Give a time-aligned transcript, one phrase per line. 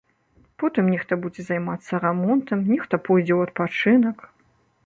[0.63, 4.17] Потым нехта будзе займацца рамонтам, нехта пойдзе ў адпачынак.